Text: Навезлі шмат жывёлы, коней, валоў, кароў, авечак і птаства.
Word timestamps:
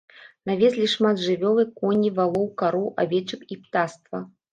Навезлі 0.51 0.85
шмат 0.93 1.19
жывёлы, 1.25 1.65
коней, 1.81 2.11
валоў, 2.17 2.47
кароў, 2.61 2.87
авечак 3.05 3.45
і 3.57 3.59
птаства. 3.67 4.23